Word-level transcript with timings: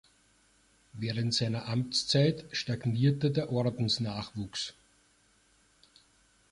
Während 0.93 1.31
seiner 1.35 1.67
Amtszeit 1.67 2.45
stagnierte 2.51 3.29
der 3.29 3.51
Ordensnachwuchs. 3.51 4.73